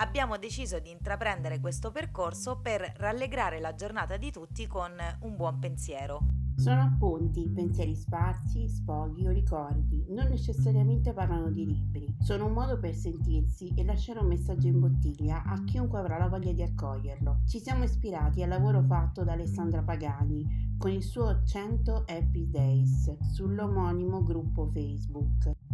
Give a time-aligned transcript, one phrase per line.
[0.00, 5.58] abbiamo deciso di intraprendere questo percorso per rallegrare la giornata di tutti con un buon
[5.58, 6.20] pensiero.
[6.56, 12.14] Sono appunti, pensieri sparsi, sfoghi o ricordi, non necessariamente parlano di libri.
[12.20, 16.28] Sono un modo per sentirsi e lasciare un messaggio in bottiglia a chiunque avrà la
[16.28, 17.42] voglia di accoglierlo.
[17.46, 23.16] Ci siamo ispirati al lavoro fatto da Alessandra Pagani con il suo 100 Happy Days
[23.32, 25.69] sull'omonimo gruppo Facebook.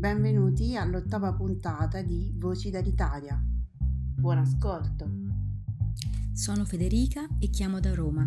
[0.00, 3.38] Benvenuti all'ottava puntata di Voci dall'Italia.
[4.16, 5.10] Buon ascolto.
[6.32, 8.26] Sono Federica e chiamo da Roma.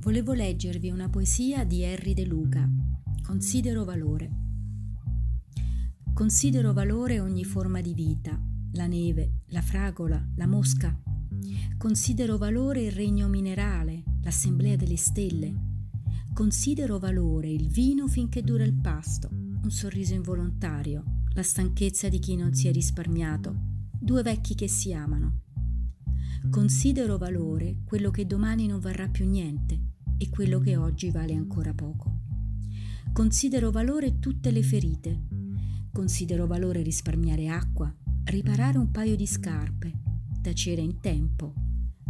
[0.00, 2.68] Volevo leggervi una poesia di Henry De Luca.
[3.22, 4.30] Considero valore.
[6.12, 8.36] Considero valore ogni forma di vita,
[8.72, 11.00] la neve, la fragola, la mosca.
[11.78, 15.54] Considero valore il regno minerale, l'assemblea delle stelle.
[16.34, 22.36] Considero valore il vino finché dura il pasto un sorriso involontario, la stanchezza di chi
[22.36, 23.52] non si è risparmiato,
[23.98, 25.40] due vecchi che si amano.
[26.48, 31.74] Considero valore quello che domani non varrà più niente e quello che oggi vale ancora
[31.74, 32.20] poco.
[33.12, 35.26] Considero valore tutte le ferite.
[35.92, 37.92] Considero valore risparmiare acqua,
[38.26, 39.92] riparare un paio di scarpe,
[40.42, 41.54] tacere in tempo,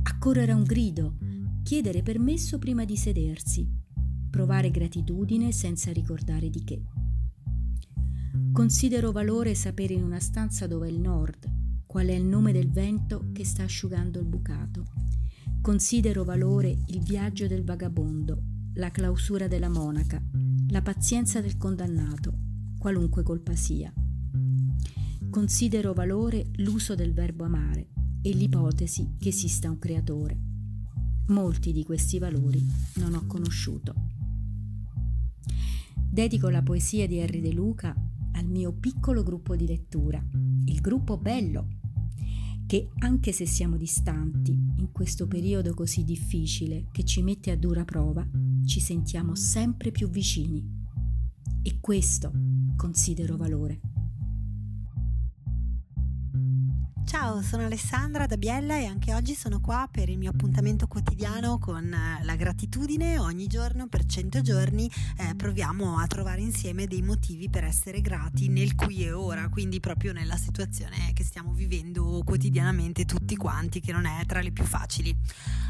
[0.03, 1.17] accorrere a un grido,
[1.63, 3.67] chiedere permesso prima di sedersi,
[4.29, 6.96] provare gratitudine senza ricordare di che.
[8.53, 12.71] Considero valore sapere in una stanza dove è il nord, qual è il nome del
[12.71, 14.85] vento che sta asciugando il bucato.
[15.61, 18.43] Considero valore il viaggio del vagabondo,
[18.75, 20.23] la clausura della monaca,
[20.69, 22.33] la pazienza del condannato,
[22.79, 23.93] qualunque colpa sia.
[25.31, 27.89] Considero valore l'uso del verbo amare
[28.23, 30.39] e l'ipotesi che esista un creatore.
[31.29, 32.65] Molti di questi valori
[32.95, 33.95] non ho conosciuto.
[36.09, 37.95] Dedico la poesia di Henry De Luca
[38.37, 40.23] al mio piccolo gruppo di lettura,
[40.67, 41.69] il gruppo Bello,
[42.67, 47.85] che anche se siamo distanti in questo periodo così difficile che ci mette a dura
[47.85, 48.27] prova,
[48.65, 50.85] ci sentiamo sempre più vicini.
[51.63, 52.33] E questo
[52.77, 53.96] considero valore.
[57.07, 61.57] Ciao, sono Alessandra da Biella e anche oggi sono qua per il mio appuntamento quotidiano
[61.57, 63.21] con eh, la gratitudine.
[63.21, 68.49] Ogni giorno per 100 giorni eh, proviamo a trovare insieme dei motivi per essere grati
[68.49, 73.93] nel qui e ora, quindi proprio nella situazione che stiamo vivendo quotidianamente tutti quanti, che
[73.93, 75.17] non è tra le più facili.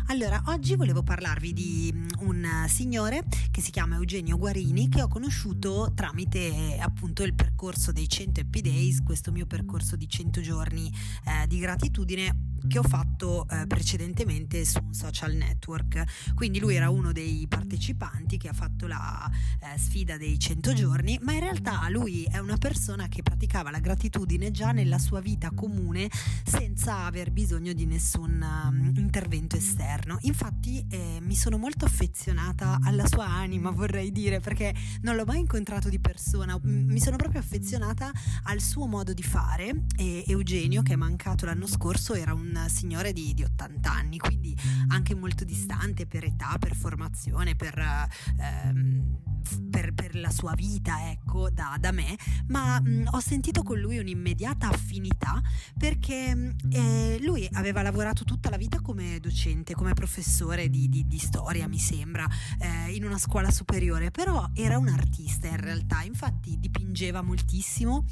[0.08, 5.08] Allora, oggi volevo parlarvi di mm, un signore che si chiama Eugenio Guarini che ho
[5.08, 10.91] conosciuto tramite appunto il percorso dei 100 Happy Days, questo mio percorso di 100 giorni
[11.26, 16.34] eh, di gratitudine che ho fatto eh, precedentemente su un social network.
[16.34, 21.19] Quindi lui era uno dei partecipanti che ha fatto la eh, sfida dei 100 giorni,
[21.22, 25.50] ma in realtà lui è una persona che praticava la gratitudine già nella sua vita
[25.55, 26.10] comune
[26.44, 30.19] senza aver bisogno di nessun um, intervento esterno.
[30.22, 35.41] Infatti eh, mi sono molto affezionata alla sua anima, vorrei dire, perché non l'ho mai
[35.41, 38.10] incontrato di persona, mi sono proprio affezionata
[38.44, 43.12] al suo modo di fare e Eugenio che è mancato l'anno scorso era un signore
[43.12, 44.56] di, di 80 anni, quindi
[44.89, 48.08] anche molto distante per età, per formazione, per,
[48.38, 49.36] ehm,
[49.70, 52.16] per, per la sua vita, ecco, da, da me,
[52.48, 55.40] ma mh, ho sentito con lui un'immediata affinità
[55.76, 61.19] perché eh, lui aveva lavorato tutta la vita come docente, come professore di, di, di
[61.19, 62.26] storia, mi sembra,
[62.58, 68.04] eh, in una scuola superiore, però era un artista in realtà, infatti dipingeva moltissimo,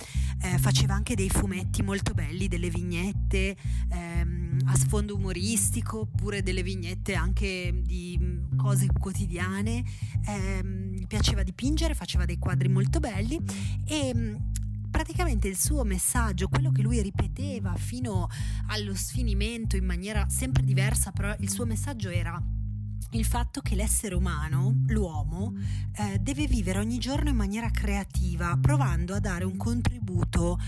[0.43, 3.57] eh, faceva anche dei fumetti molto belli, delle vignette.
[3.91, 9.85] Ehm, a sfondo umoristico oppure delle vignette anche di mm, cose quotidiane.
[10.27, 13.41] Eh, piaceva dipingere, faceva dei quadri molto belli
[13.87, 14.35] e mm,
[14.91, 18.29] praticamente il suo messaggio, quello che lui ripeteva fino
[18.69, 22.41] allo sfinimento in maniera sempre diversa, però il suo messaggio era
[23.11, 25.55] il fatto che l'essere umano, l'uomo,
[25.97, 30.59] eh, deve vivere ogni giorno in maniera creativa, provando a dare un contributo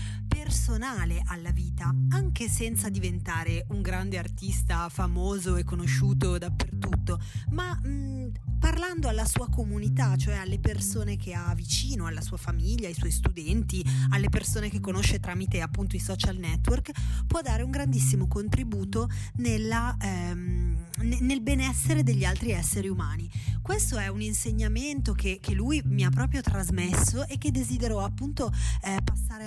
[0.47, 8.31] personale alla vita, anche senza diventare un grande artista famoso e conosciuto dappertutto, ma mh,
[8.57, 13.11] parlando alla sua comunità, cioè alle persone che ha vicino, alla sua famiglia, ai suoi
[13.11, 16.91] studenti, alle persone che conosce tramite appunto i social network,
[17.27, 20.77] può dare un grandissimo contributo nella, ehm,
[21.19, 23.29] nel benessere degli altri esseri umani.
[23.61, 28.49] Questo è un insegnamento che, che lui mi ha proprio trasmesso e che desidero appunto
[28.81, 28.97] eh,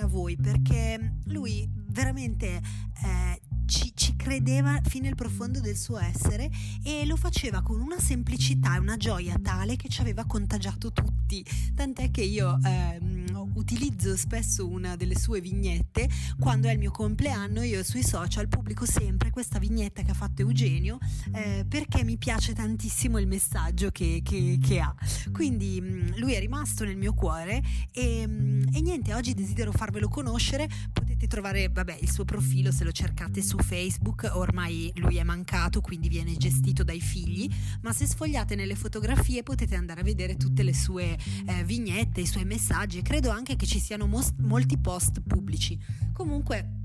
[0.03, 2.61] a voi perché lui veramente
[3.03, 6.49] eh, ci, ci, credeva fino nel profondo del suo essere
[6.83, 11.43] e lo faceva con una semplicità e una gioia tale che ci aveva contagiato tutti.
[11.73, 16.09] Tant'è che io ehm, utilizzo spesso una delle sue vignette
[16.39, 17.61] quando è il mio compleanno.
[17.61, 20.97] Io sui social pubblico sempre questa vignetta che ha fatto Eugenio
[21.33, 24.93] eh, perché mi piace tantissimo il messaggio che, che, che ha.
[25.31, 27.61] Quindi mm, lui è rimasto nel mio cuore
[27.91, 30.67] e, mm, e niente, oggi desidero farvelo conoscere.
[30.91, 35.81] Potete trovare vabbè, il suo profilo se lo cercate su Facebook, ormai lui è mancato,
[35.81, 37.49] quindi viene gestito dai figli,
[37.81, 42.25] ma se sfogliate nelle fotografie potete andare a vedere tutte le sue eh, vignette, i
[42.25, 45.77] suoi messaggi e credo anche che ci siano mos- molti post pubblici.
[46.13, 46.79] Comunque,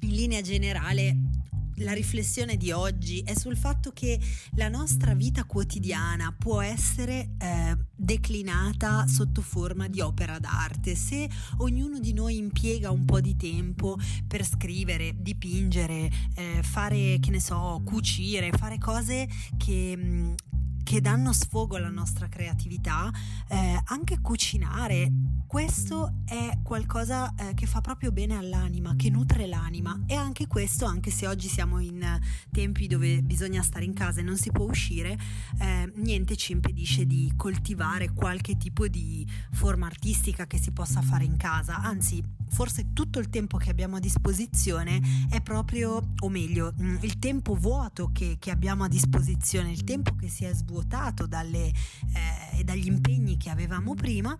[0.00, 1.16] in linea generale,
[1.76, 4.20] la riflessione di oggi è sul fatto che
[4.56, 10.94] la nostra vita quotidiana può essere eh, declinata sotto forma di opera d'arte.
[10.94, 11.28] Se
[11.58, 17.40] ognuno di noi impiega un po' di tempo per scrivere, dipingere, eh, fare, che ne
[17.40, 20.32] so, cucire, fare cose che, mm,
[20.82, 23.10] che danno sfogo alla nostra creatività,
[23.48, 25.10] eh, anche cucinare.
[25.46, 30.86] Questo è qualcosa eh, che fa proprio bene all'anima, che nutre l'anima e anche questo,
[30.86, 32.18] anche se oggi siamo in
[32.50, 35.18] tempi dove bisogna stare in casa e non si può uscire,
[35.60, 41.24] eh, niente ci impedisce di coltivare qualche tipo di forma artistica che si possa fare
[41.24, 45.00] in casa, anzi forse tutto il tempo che abbiamo a disposizione
[45.30, 50.14] è proprio, o meglio, mm, il tempo vuoto che, che abbiamo a disposizione, il tempo
[50.14, 50.71] che si è svuotato
[51.26, 54.36] dalle, eh, dagli impegni che avevamo prima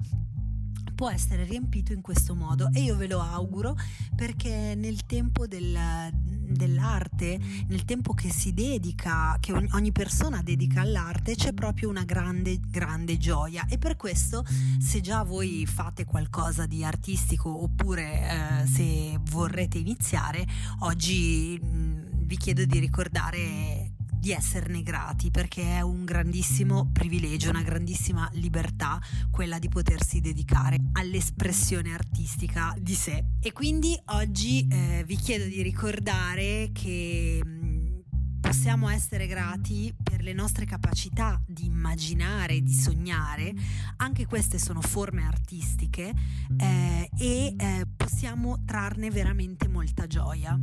[0.94, 2.70] può essere riempito in questo modo.
[2.73, 3.76] E io ve lo auguro
[4.14, 5.76] perché nel tempo del,
[6.12, 12.61] dell'arte, nel tempo che si dedica, che ogni persona dedica all'arte, c'è proprio una grande,
[12.61, 13.67] grande gioia.
[13.69, 14.44] E per questo
[14.78, 20.46] se già voi fate qualcosa di artistico oppure eh, se vorrete iniziare,
[20.81, 23.92] oggi mh, mm, vi chiedo di ricordare
[24.23, 29.01] di esserne grati perché è un grandissimo privilegio, una grandissima libertà
[29.33, 33.25] quella di potersi dedicare all'espressione artistica di sé.
[33.41, 37.99] E quindi oggi eh, vi chiedo di ricordare che mm,
[38.41, 43.53] possiamo essere grati per le nostre capacità di immaginare, di sognare,
[43.97, 46.13] anche queste sono forme artistiche
[46.59, 50.57] eh, e eh, possiamo trarne veramente molta gioia.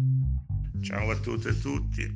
[0.82, 2.10] Ciao a tutte e tutti,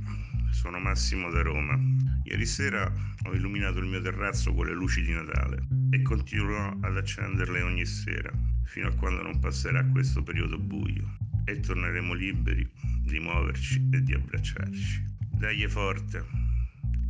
[0.53, 1.77] sono Massimo da Roma.
[2.23, 2.91] Ieri sera
[3.25, 7.85] ho illuminato il mio terrazzo con le luci di Natale e continuerò ad accenderle ogni
[7.85, 8.31] sera,
[8.63, 12.69] fino a quando non passerà questo periodo buio e torneremo liberi
[13.03, 15.11] di muoverci e di abbracciarci.
[15.31, 16.23] Dai forte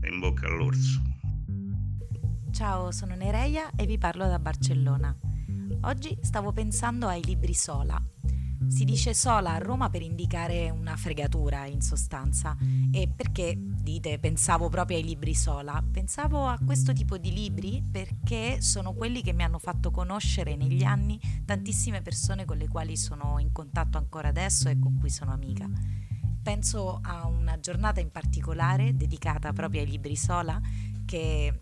[0.02, 1.02] e in bocca all'orso.
[2.52, 5.16] Ciao, sono Nereia e vi parlo da Barcellona.
[5.82, 8.02] Oggi stavo pensando ai libri Sola,
[8.68, 12.56] si dice sola a Roma per indicare una fregatura in sostanza.
[12.92, 15.84] E perché dite pensavo proprio ai libri sola?
[15.92, 20.84] Pensavo a questo tipo di libri perché sono quelli che mi hanno fatto conoscere negli
[20.84, 25.32] anni tantissime persone con le quali sono in contatto ancora adesso e con cui sono
[25.32, 25.70] amica.
[26.42, 30.60] Penso a una giornata in particolare dedicata proprio ai libri sola
[31.06, 31.62] che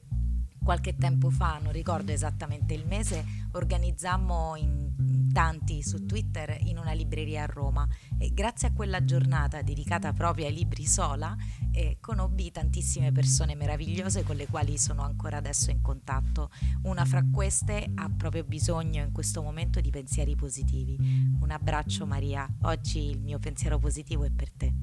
[0.64, 4.91] qualche tempo fa, non ricordo esattamente il mese, organizzammo in
[5.32, 10.46] tanti su Twitter in una libreria a Roma e grazie a quella giornata dedicata proprio
[10.46, 11.36] ai libri sola
[11.72, 16.50] eh, conobbi tantissime persone meravigliose con le quali sono ancora adesso in contatto.
[16.84, 20.98] Una fra queste ha proprio bisogno in questo momento di pensieri positivi.
[21.40, 24.74] Un abbraccio Maria, oggi il mio pensiero positivo è per te.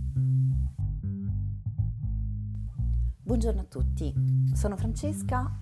[3.23, 4.15] Buongiorno a tutti,
[4.55, 5.61] sono Francesca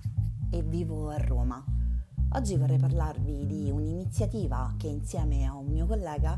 [0.49, 1.76] e vivo a Roma.
[2.31, 6.37] Oggi vorrei parlarvi di un'iniziativa che insieme a un mio collega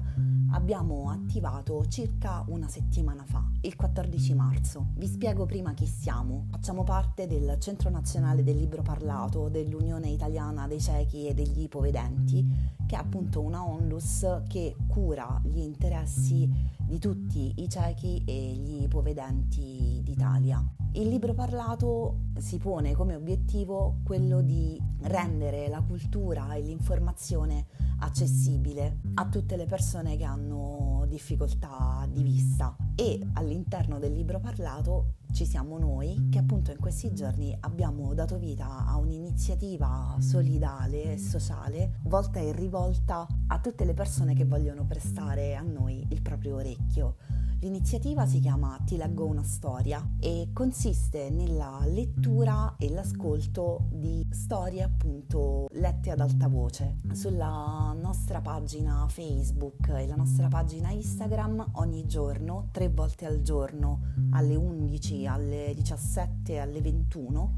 [0.51, 4.91] abbiamo attivato circa una settimana fa, il 14 marzo.
[4.93, 6.45] Vi spiego prima chi siamo.
[6.51, 12.45] Facciamo parte del Centro Nazionale del Libro Parlato dell'Unione Italiana dei Ciechi e degli Ipovedenti,
[12.85, 18.81] che è appunto una onlus che cura gli interessi di tutti i ciechi e gli
[18.81, 20.59] ipovedenti d'Italia.
[20.93, 27.67] Il libro parlato si pone come obiettivo quello di rendere la cultura e l'informazione
[27.99, 35.13] accessibile a tutte le persone che hanno difficoltà di vista e all'interno del libro parlato
[35.31, 41.17] ci siamo noi che appunto in questi giorni abbiamo dato vita a un'iniziativa solidale e
[41.17, 46.55] sociale volta e rivolta a tutte le persone che vogliono prestare a noi il proprio
[46.55, 47.15] orecchio.
[47.61, 54.81] L'iniziativa si chiama Ti leggo una storia e consiste nella lettura e l'ascolto di storie
[54.81, 56.95] appunto lette ad alta voce.
[57.11, 64.03] Sulla nostra pagina Facebook e la nostra pagina Instagram ogni giorno, tre volte al giorno,
[64.31, 67.53] alle 11, alle 17, alle 21,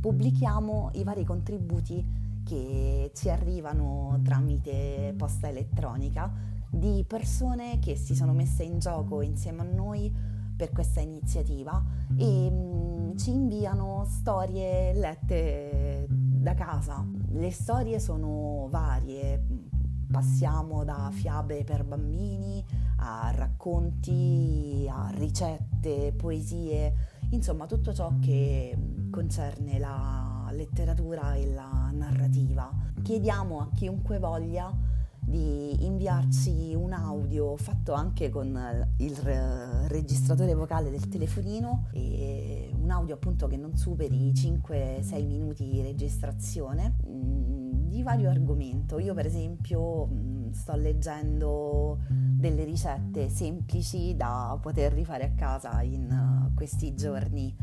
[0.00, 2.02] pubblichiamo i vari contributi
[2.42, 9.60] che ci arrivano tramite posta elettronica di persone che si sono messe in gioco insieme
[9.60, 10.10] a noi
[10.56, 11.84] per questa iniziativa
[12.16, 17.06] e mm, ci inviano storie lette da casa.
[17.32, 19.44] Le storie sono varie,
[20.10, 22.64] passiamo da fiabe per bambini
[22.96, 26.94] a racconti, a ricette, poesie,
[27.30, 28.74] insomma tutto ciò che
[29.10, 32.72] concerne la letteratura e la narrativa.
[33.02, 34.91] Chiediamo a chiunque voglia
[35.24, 39.16] di inviarci un audio fatto anche con il
[39.88, 45.80] registratore vocale del telefonino e un audio appunto che non superi i 5-6 minuti di
[45.80, 48.98] registrazione mm, di vario argomento.
[48.98, 56.50] Io per esempio mm, sto leggendo delle ricette semplici da poter rifare a casa in
[56.56, 57.54] questi giorni.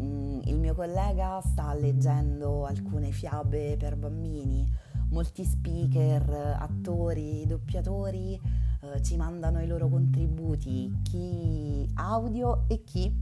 [0.00, 4.83] Mm, il mio collega sta leggendo alcune fiabe per bambini
[5.14, 13.16] molti speaker, attori, doppiatori eh, ci mandano i loro contributi, chi audio e chi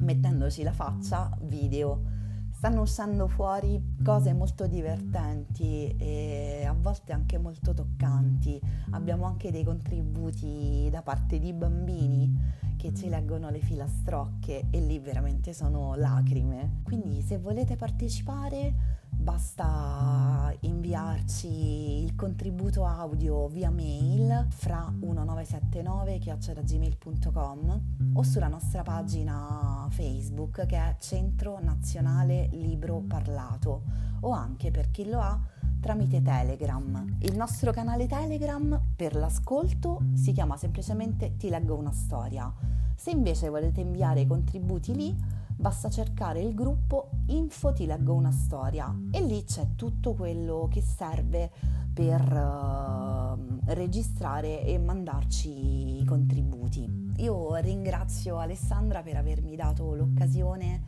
[0.00, 2.20] mettendoci la faccia video.
[2.50, 8.60] Stanno uscendo fuori cose molto divertenti e a volte anche molto toccanti.
[8.90, 14.98] Abbiamo anche dei contributi da parte di bambini che ci leggono le filastrocche e lì
[14.98, 16.82] veramente sono lacrime.
[16.84, 26.18] Quindi se volete partecipare basta inviarci il contributo audio via mail fra 1979
[26.64, 27.82] gmail.com
[28.14, 33.82] o sulla nostra pagina Facebook che è Centro Nazionale Libro Parlato
[34.20, 35.40] o anche per chi lo ha
[35.80, 37.16] tramite Telegram.
[37.20, 42.52] Il nostro canale Telegram per l'ascolto si chiama semplicemente Ti leggo una storia.
[42.96, 45.16] Se invece volete inviare i contributi lì,
[45.62, 50.82] basta cercare il gruppo Info ti leggo una storia e lì c'è tutto quello che
[50.82, 51.52] serve
[51.94, 57.12] per uh, registrare e mandarci i contributi.
[57.18, 60.82] Io ringrazio Alessandra per avermi dato l'occasione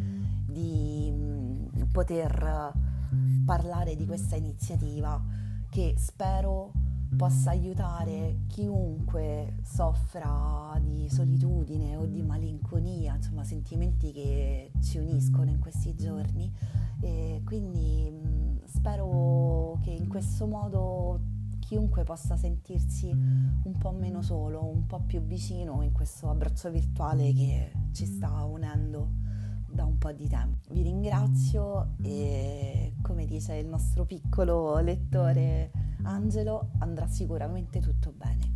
[0.45, 2.73] di um, poter
[3.47, 5.23] parlare di questa iniziativa
[5.71, 6.73] che spero
[7.17, 15.59] possa aiutare chiunque soffra di solitudine o di malinconia, insomma sentimenti che ci uniscono in
[15.59, 16.53] questi giorni
[17.01, 21.21] e quindi mh, spero che in questo modo
[21.61, 27.33] chiunque possa sentirsi un po' meno solo, un po' più vicino in questo abbraccio virtuale
[27.33, 29.11] che ci sta unendo
[29.71, 30.73] da un po' di tempo.
[30.73, 35.71] Vi ringrazio e come dice il nostro piccolo lettore
[36.05, 38.53] Angelo andrà sicuramente tutto bene.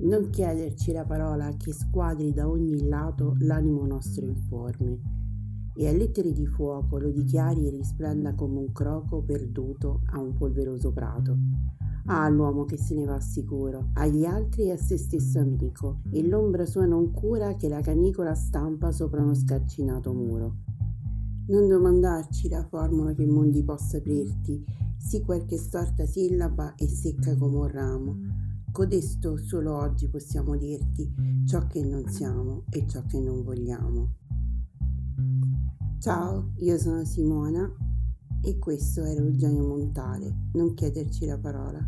[0.00, 5.18] Non chiederci la parola che squadri da ogni lato l'animo nostro informe
[5.74, 10.34] e a lettere di fuoco lo dichiari e risplenda come un croco perduto a un
[10.34, 11.36] polveroso prato.
[12.06, 16.26] Ah, l'uomo che se ne va sicuro, agli altri e a se stesso amico, e
[16.26, 20.69] l'ombra sua non cura che la canicola stampa sopra uno scarcinato muro.
[21.50, 24.64] Non domandarci la formula che mondi possa aprirti,
[24.96, 28.16] sì qualche storta sillaba e secca come un ramo.
[28.70, 31.12] Codesto solo oggi possiamo dirti
[31.46, 34.14] ciò che non siamo e ciò che non vogliamo.
[35.98, 37.68] Ciao, io sono Simona
[38.44, 40.50] e questo era Eugenio Montale.
[40.52, 41.84] Non chiederci la parola.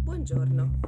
[0.00, 0.80] Buongiorno,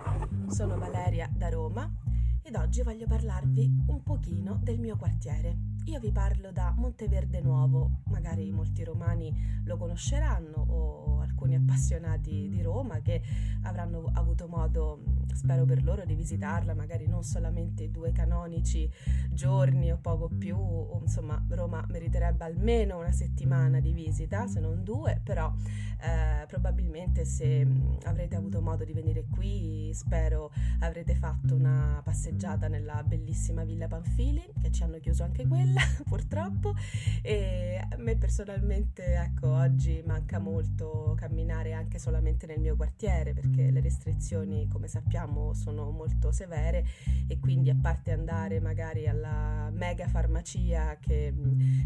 [0.49, 2.15] sono Valeria da Roma
[2.47, 5.75] ed oggi voglio parlarvi un pochino del mio quartiere.
[5.87, 9.35] Io vi parlo da Monteverde Nuovo, magari molti romani
[9.65, 13.21] lo conosceranno o alcuni appassionati di Roma che
[13.63, 15.03] avranno avuto modo
[15.35, 18.89] spero per loro di visitarla, magari non solamente due canonici
[19.31, 24.85] giorni o poco più, o, insomma Roma meriterebbe almeno una settimana di visita, se non
[24.85, 25.53] due, però
[26.01, 32.69] eh, probabilmente se mm, avrete avuto modo di venire qui, spero avrete fatto una passeggiata
[32.69, 36.75] nella bellissima Villa Panfili, che ci hanno chiuso anche quella purtroppo,
[37.23, 43.71] e a me personalmente ecco oggi manca molto camminare anche solamente nel mio quartiere perché
[43.71, 45.16] le restrizioni come sappiamo
[45.55, 46.85] sono molto severe
[47.27, 51.33] e quindi a parte andare magari alla mega farmacia che,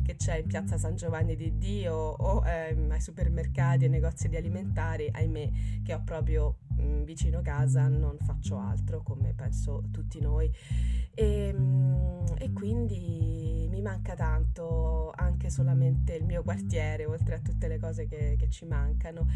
[0.04, 4.36] che c'è in piazza San Giovanni di Dio o ehm, ai supermercati e negozi di
[4.36, 5.50] alimentari, ahimè
[5.84, 10.50] che ho proprio mh, mm, vicino casa non faccio altro come penso tutti noi.
[11.14, 17.68] E, mh, e quindi mi manca tanto anche solamente il mio quartiere oltre a tutte
[17.68, 19.26] le cose che, che ci mancano.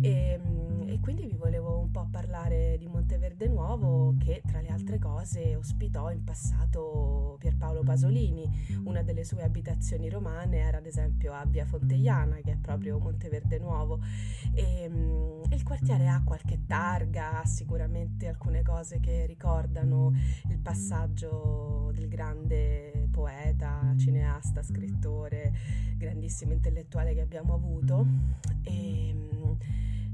[0.00, 0.40] E,
[0.86, 5.54] e, quindi vi volevo un po' parlare di Monteverde Nuovo che tra le altre cose
[5.56, 8.50] ospitò in passato Pierpaolo Pasolini
[8.84, 13.58] una delle sue abitazioni romane era ad esempio a Via Fonteiana che è proprio Monteverde
[13.58, 14.00] Nuovo
[14.54, 14.90] e,
[15.50, 20.14] e il quartiere ha qualche targa ha sicuramente alcune cose che ricordano
[20.48, 25.52] il passaggio del grande poeta, cineasta, scrittore,
[25.98, 28.06] grandissimo intellettuale che abbiamo avuto.
[28.62, 29.14] E,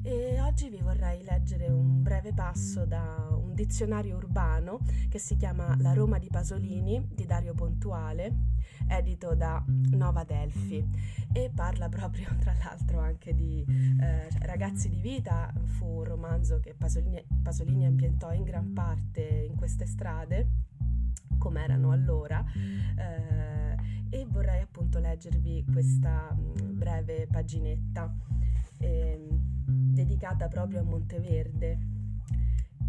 [0.03, 5.77] e oggi vi vorrei leggere un breve passo da un dizionario urbano che si chiama
[5.81, 8.33] La Roma di Pasolini di Dario Pontuale,
[8.89, 10.87] edito da Nova Delfi.
[11.33, 13.65] E parla proprio tra l'altro anche di
[14.01, 19.57] eh, Ragazzi di vita, fu un romanzo che Pasolini, Pasolini ambientò in gran parte in
[19.57, 20.69] queste strade
[21.39, 23.77] come erano allora eh,
[24.11, 28.15] e vorrei appunto leggervi questa mm, breve paginetta.
[28.79, 29.29] Eh,
[30.01, 31.79] dedicata proprio a Monteverde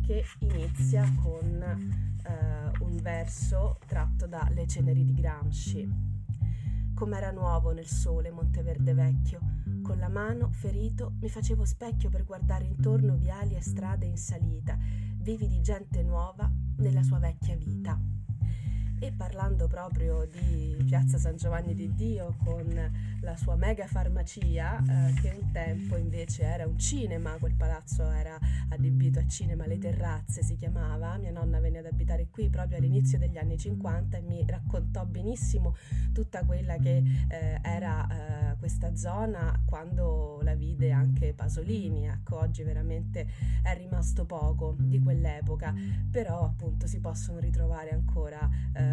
[0.06, 5.90] che inizia con eh, un verso tratto da Le ceneri di Gramsci.
[6.94, 9.40] Com'era nuovo nel sole Monteverde vecchio,
[9.82, 14.78] con la mano ferito mi facevo specchio per guardare intorno viali e strade in salita,
[15.18, 18.00] vivi di gente nuova nella sua vecchia vita.
[19.04, 25.14] E parlando proprio di Piazza San Giovanni di Dio con la sua mega farmacia, eh,
[25.20, 28.38] che un tempo invece era un cinema, quel palazzo era
[28.70, 33.18] adibito a cinema, le terrazze si chiamava, mia nonna venne ad abitare qui proprio all'inizio
[33.18, 35.76] degli anni 50 e mi raccontò benissimo
[36.14, 42.62] tutta quella che eh, era eh, questa zona quando la vide anche Pasolini, ecco oggi
[42.62, 43.28] veramente
[43.64, 45.74] è rimasto poco di quell'epoca,
[46.12, 48.48] però appunto si possono ritrovare ancora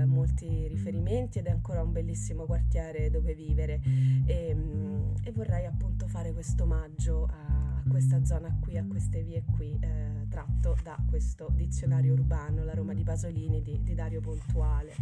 [0.06, 3.80] molti riferimenti ed è ancora un bellissimo quartiere dove vivere
[4.26, 9.42] e, mm, e vorrei appunto fare questo omaggio a questa zona qui, a queste vie
[9.56, 14.94] qui, eh, tratto da questo dizionario urbano, la Roma di Pasolini di, di Dario Pontuale.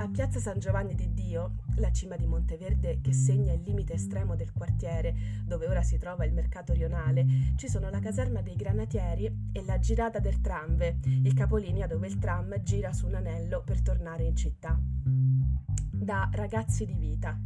[0.00, 4.36] A Piazza San Giovanni di Dio, la cima di Monteverde che segna il limite estremo
[4.36, 9.48] del quartiere, dove ora si trova il mercato rionale, ci sono la caserma dei granatieri
[9.52, 13.82] e la girata del tramve, il capolinea dove il tram gira su un anello per
[13.82, 14.78] tornare in città.
[14.80, 17.36] Da ragazzi di vita.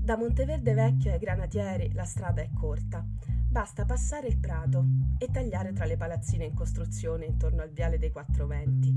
[0.00, 3.04] Da Monteverde Vecchio ai granatieri la strada è corta.
[3.50, 4.84] Basta passare il prato
[5.18, 8.94] e tagliare tra le palazzine in costruzione intorno al viale dei Quattro Venti.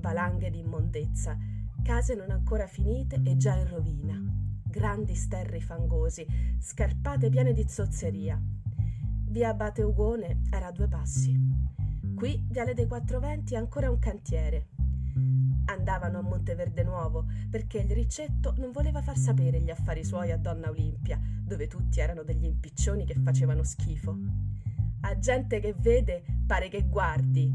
[0.00, 1.36] Valanghe di immondezza
[1.82, 4.20] case non ancora finite e già in rovina,
[4.64, 6.26] grandi sterri fangosi,
[6.58, 8.40] scarpate piene di zozzeria.
[9.30, 11.36] Via Abate Ugone era a due passi.
[12.14, 14.68] Qui, Viale dei Quattro Venti, ancora un cantiere.
[15.66, 20.36] Andavano a Monteverde Nuovo perché il ricetto non voleva far sapere gli affari suoi a
[20.36, 24.16] Donna Olimpia, dove tutti erano degli impiccioni che facevano schifo.
[25.02, 27.52] A gente che vede pare che guardi,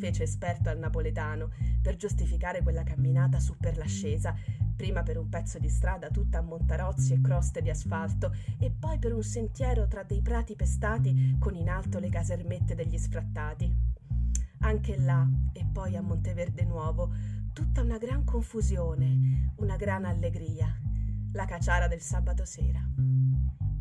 [0.00, 1.50] fece esperto al napoletano
[1.82, 4.34] per giustificare quella camminata su per l'ascesa,
[4.74, 8.98] prima per un pezzo di strada tutta a montarozzi e croste di asfalto e poi
[8.98, 13.70] per un sentiero tra dei prati pestati con in alto le casermette degli sfrattati.
[14.60, 17.12] Anche là, e poi a Monteverde Nuovo,
[17.52, 20.74] tutta una gran confusione, una gran allegria,
[21.32, 22.80] la caciara del sabato sera.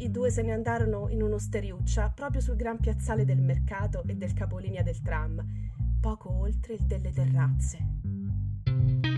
[0.02, 4.34] I due se ne andarono in un'osteriuccia proprio sul gran piazzale del mercato e del
[4.34, 5.69] capolinea del tram
[6.00, 9.09] poco oltre il delle terrazze.